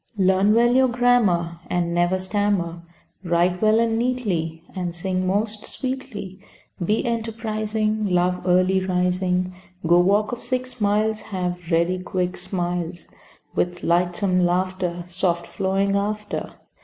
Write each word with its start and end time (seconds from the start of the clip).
Learn 0.17 0.55
well 0.55 0.73
your 0.75 0.87
grammar, 0.87 1.59
And 1.69 1.93
never 1.93 2.17
stammer, 2.17 2.81
Write 3.23 3.61
well 3.61 3.79
and 3.79 3.99
neatly, 3.99 4.63
And 4.73 4.95
sing 4.95 5.27
most 5.27 5.67
sweetly, 5.67 6.39
Be 6.83 7.05
enterprising, 7.05 8.07
Love 8.07 8.41
early 8.47 8.83
rising, 8.83 9.53
Go 9.85 9.99
walk 9.99 10.31
of 10.31 10.41
six 10.41 10.81
miles, 10.81 11.21
Have 11.21 11.69
ready 11.69 11.99
quick 12.01 12.35
smiles, 12.35 13.09
With 13.53 13.83
lightsome 13.83 14.43
laughter, 14.43 15.03
Soft 15.05 15.45
flowing 15.45 15.95
after. 15.95 16.53